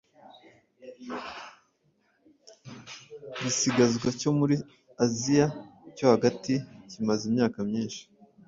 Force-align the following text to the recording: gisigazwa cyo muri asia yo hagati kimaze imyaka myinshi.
gisigazwa 3.39 4.09
cyo 4.19 4.31
muri 4.39 4.55
asia 5.05 5.45
yo 5.97 6.05
hagati 6.13 6.53
kimaze 6.89 7.23
imyaka 7.31 7.59
myinshi. 7.69 8.01